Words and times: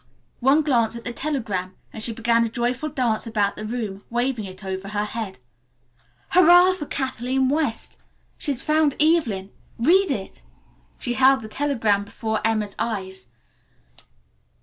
One 0.39 0.63
glance 0.63 0.95
at 0.95 1.03
the 1.03 1.13
telegram 1.13 1.75
and 1.93 2.01
she 2.01 2.11
began 2.11 2.43
a 2.43 2.49
joyful 2.49 2.89
dance 2.89 3.27
about 3.27 3.55
the 3.55 3.67
room, 3.67 4.03
waving 4.09 4.45
it 4.45 4.63
over 4.65 4.87
her 4.87 5.05
head. 5.05 5.37
"Hurrah 6.29 6.73
for 6.73 6.87
Kathleen 6.87 7.49
West! 7.49 7.99
She 8.39 8.51
found 8.55 8.95
Evelyn! 8.99 9.51
Read 9.77 10.09
it." 10.09 10.41
She 10.97 11.13
held 11.13 11.43
the 11.43 11.47
telegram 11.47 12.03
before 12.03 12.41
Emma's 12.43 12.73
eyes. 12.79 13.27